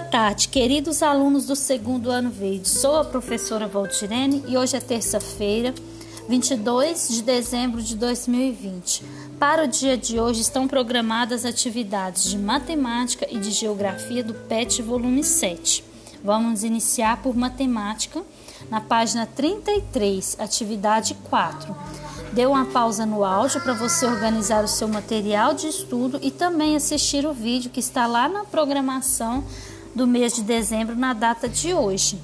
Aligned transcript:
tarde, 0.00 0.48
queridos 0.48 1.02
alunos 1.02 1.46
do 1.46 1.56
segundo 1.56 2.10
ano 2.10 2.30
verde. 2.30 2.68
Sou 2.68 2.96
a 2.96 3.04
professora 3.04 3.66
Valdirene 3.66 4.44
e 4.46 4.56
hoje 4.56 4.76
é 4.76 4.80
terça-feira, 4.80 5.74
22 6.28 7.08
de 7.08 7.22
dezembro 7.22 7.82
de 7.82 7.96
2020. 7.96 9.02
Para 9.38 9.64
o 9.64 9.66
dia 9.66 9.96
de 9.96 10.20
hoje 10.20 10.42
estão 10.42 10.68
programadas 10.68 11.44
atividades 11.44 12.24
de 12.24 12.38
matemática 12.38 13.26
e 13.30 13.38
de 13.38 13.50
geografia 13.50 14.22
do 14.22 14.34
PET 14.34 14.82
volume 14.82 15.24
7. 15.24 15.82
Vamos 16.22 16.62
iniciar 16.62 17.22
por 17.22 17.34
matemática 17.34 18.22
na 18.70 18.80
página 18.80 19.24
33, 19.24 20.36
atividade 20.38 21.14
4. 21.30 21.74
Dê 22.32 22.44
uma 22.44 22.66
pausa 22.66 23.06
no 23.06 23.24
áudio 23.24 23.62
para 23.62 23.72
você 23.72 24.04
organizar 24.04 24.62
o 24.62 24.68
seu 24.68 24.88
material 24.88 25.54
de 25.54 25.68
estudo 25.68 26.18
e 26.20 26.30
também 26.30 26.76
assistir 26.76 27.24
o 27.24 27.32
vídeo 27.32 27.70
que 27.70 27.80
está 27.80 28.06
lá 28.06 28.28
na 28.28 28.44
programação 28.44 29.42
do 29.96 30.06
mês 30.06 30.34
de 30.34 30.42
dezembro 30.42 30.94
na 30.94 31.14
data 31.14 31.48
de 31.48 31.72
hoje. 31.72 32.18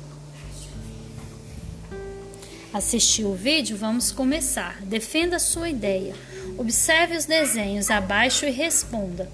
Assistiu 2.70 3.28
o 3.30 3.34
vídeo? 3.34 3.78
Vamos 3.78 4.12
começar. 4.12 4.82
Defenda 4.82 5.38
sua 5.38 5.70
ideia. 5.70 6.14
Observe 6.58 7.16
os 7.16 7.24
desenhos 7.24 7.90
abaixo 7.90 8.44
e 8.44 8.50
responda. 8.50 9.26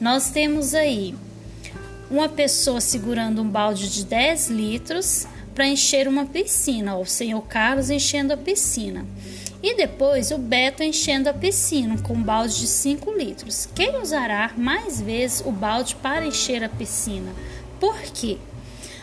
Nós 0.00 0.30
temos 0.30 0.74
aí 0.74 1.14
uma 2.10 2.28
pessoa 2.28 2.80
segurando 2.80 3.40
um 3.40 3.48
balde 3.48 3.88
de 3.88 4.04
10 4.04 4.48
litros 4.48 5.28
para 5.54 5.68
encher 5.68 6.08
uma 6.08 6.26
piscina, 6.26 6.96
o 6.96 7.06
senhor 7.06 7.42
Carlos 7.42 7.90
enchendo 7.90 8.32
a 8.32 8.36
piscina. 8.36 9.06
E 9.62 9.76
depois 9.76 10.32
o 10.32 10.36
Beto 10.36 10.82
enchendo 10.82 11.28
a 11.28 11.32
piscina 11.32 11.96
com 12.02 12.14
um 12.14 12.22
balde 12.22 12.58
de 12.58 12.66
5 12.66 13.12
litros. 13.12 13.68
Quem 13.72 14.00
usará 14.00 14.52
mais 14.56 15.00
vezes 15.00 15.42
o 15.46 15.52
balde 15.52 15.94
para 15.94 16.26
encher 16.26 16.62
a 16.64 16.68
piscina? 16.68 17.32
Por 17.84 18.00
quê? 18.00 18.38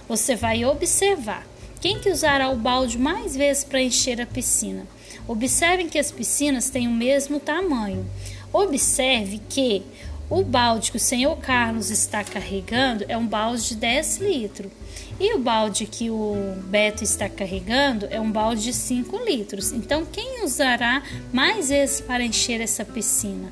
Você 0.07 0.35
vai 0.35 0.65
observar 0.65 1.45
quem 1.79 1.99
que 1.99 2.09
usará 2.09 2.49
o 2.49 2.55
balde 2.55 2.97
mais 2.97 3.37
vezes 3.37 3.63
para 3.63 3.79
encher 3.79 4.19
a 4.19 4.25
piscina. 4.25 4.87
Observem 5.27 5.87
que 5.87 5.99
as 5.99 6.11
piscinas 6.11 6.71
têm 6.71 6.87
o 6.87 6.91
mesmo 6.91 7.39
tamanho. 7.39 8.03
Observe 8.51 9.39
que 9.47 9.83
o 10.27 10.43
balde 10.43 10.89
que 10.89 10.97
o 10.97 10.99
senhor 10.99 11.37
Carlos 11.37 11.91
está 11.91 12.23
carregando 12.23 13.05
é 13.07 13.15
um 13.15 13.27
balde 13.27 13.67
de 13.67 13.75
10 13.75 14.17
litros. 14.17 14.71
E 15.19 15.35
o 15.35 15.37
balde 15.37 15.85
que 15.85 16.09
o 16.09 16.55
Beto 16.65 17.03
está 17.03 17.29
carregando 17.29 18.07
é 18.09 18.19
um 18.19 18.31
balde 18.31 18.63
de 18.63 18.73
5 18.73 19.15
litros. 19.23 19.71
Então, 19.71 20.07
quem 20.07 20.43
usará 20.43 21.03
mais 21.31 21.69
vezes 21.69 22.01
para 22.01 22.23
encher 22.23 22.59
essa 22.59 22.83
piscina? 22.83 23.51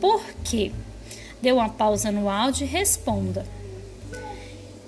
Por 0.00 0.24
quê? 0.42 0.72
Dê 1.42 1.52
uma 1.52 1.68
pausa 1.68 2.10
no 2.10 2.30
áudio 2.30 2.64
e 2.64 2.66
responda. 2.66 3.59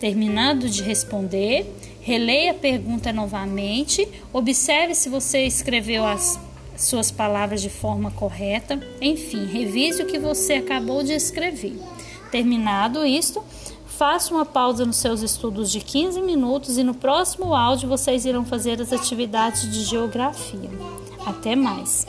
Terminado 0.02 0.68
de 0.68 0.82
responder, 0.82 1.64
releia 2.00 2.50
a 2.50 2.54
pergunta 2.54 3.12
novamente, 3.12 4.08
observe 4.32 4.96
se 4.96 5.08
você 5.08 5.46
escreveu 5.46 6.04
as 6.04 6.40
suas 6.76 7.12
palavras 7.12 7.62
de 7.62 7.70
forma 7.70 8.10
correta, 8.10 8.84
enfim, 9.00 9.46
revise 9.46 10.02
o 10.02 10.06
que 10.06 10.18
você 10.18 10.54
acabou 10.54 11.04
de 11.04 11.12
escrever. 11.12 11.78
Terminado 12.32 13.06
isto, 13.06 13.44
faça 13.86 14.34
uma 14.34 14.44
pausa 14.44 14.84
nos 14.84 14.96
seus 14.96 15.22
estudos 15.22 15.70
de 15.70 15.78
15 15.78 16.20
minutos 16.20 16.76
e 16.76 16.82
no 16.82 16.94
próximo 16.94 17.54
áudio 17.54 17.88
vocês 17.88 18.24
irão 18.24 18.44
fazer 18.44 18.82
as 18.82 18.92
atividades 18.92 19.70
de 19.70 19.84
geografia. 19.84 20.68
Até 21.24 21.54
mais! 21.54 22.04